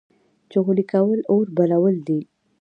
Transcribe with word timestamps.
چغلي 0.51 0.83
کول 0.91 1.19
اور 1.33 1.45
بلول 1.57 1.95
دي 2.07 2.19